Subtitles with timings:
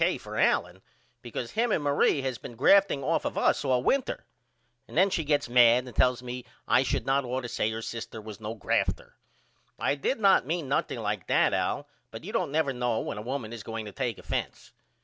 [0.03, 0.17] K.
[0.17, 0.81] for Allen
[1.21, 4.25] because him and Marie has been grafting off of us all winter.
[4.87, 7.83] And then she gets mad and tells me I should not ought to say her
[7.83, 9.13] sister was no grafter.
[9.77, 13.21] I did not mean nothing like that Al but you don't never know when a
[13.21, 14.71] woman is going to take offense.